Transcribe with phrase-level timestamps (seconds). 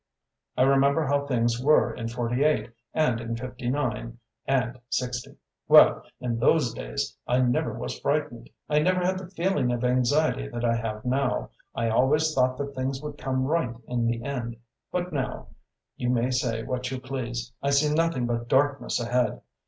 [0.57, 5.35] I remember how things were in forty eight, and in fifty nine and sixty;
[5.67, 10.47] well, in those days I never was frightened, I never had the feeling of anxiety
[10.49, 14.55] that I have now; I always thought that things would come right in the end.
[14.91, 15.49] But now,
[15.97, 19.43] you may say what you please, I see nothing but darkness ahead.